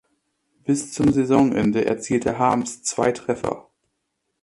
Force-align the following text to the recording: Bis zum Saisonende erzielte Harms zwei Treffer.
Bis 0.63 0.93
zum 0.93 1.13
Saisonende 1.13 1.85
erzielte 1.85 2.39
Harms 2.39 2.81
zwei 2.81 3.11
Treffer. 3.11 3.69